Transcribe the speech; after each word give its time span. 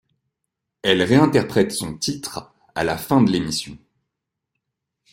Elle 0.81 1.03
réinterprète 1.03 1.71
son 1.71 1.95
titre 1.95 2.51
à 2.73 2.83
la 2.83 2.97
fin 2.97 3.21
de 3.21 3.31
l'émission. 3.31 3.77